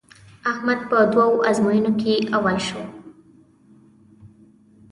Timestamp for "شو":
2.67-2.83